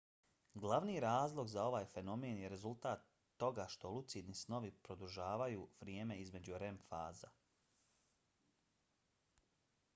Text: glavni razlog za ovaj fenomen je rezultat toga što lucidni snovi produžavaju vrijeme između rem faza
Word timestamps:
glavni 0.61 0.93
razlog 1.03 1.49
za 1.51 1.63
ovaj 1.71 1.85
fenomen 1.91 2.37
je 2.43 2.49
rezultat 2.53 3.03
toga 3.43 3.65
što 3.75 3.91
lucidni 3.97 4.37
snovi 4.41 4.71
produžavaju 4.89 5.67
vrijeme 5.87 6.17
između 6.25 6.57
rem 6.65 6.79
faza 6.89 7.31